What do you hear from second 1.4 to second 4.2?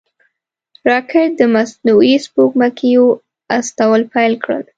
مصنوعي سپوږمکیو استول